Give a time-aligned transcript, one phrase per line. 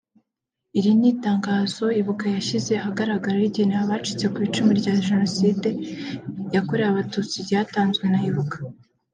[0.77, 5.69] Iri ni itangazo Ibuka yashyize ahagaragara rigenewe abacitse ku icumu rya jenoside
[6.55, 8.57] yakorewe abatutsi ryatanzwe na Ibuka